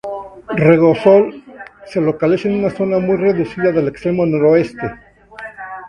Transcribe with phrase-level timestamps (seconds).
[0.63, 1.43] Regosol:
[1.85, 4.95] se localiza en una zona muy reducida del extremo noroeste.